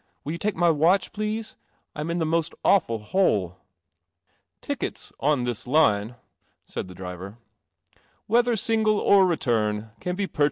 [0.23, 1.55] Willi i take my watch, please?
[1.95, 3.57] I am in the awful hole."
[4.67, 5.67] "I.' th!
[5.67, 6.15] line,"
[6.65, 7.37] said the driver,
[8.27, 10.39] hcthcr single or return, can be pureh..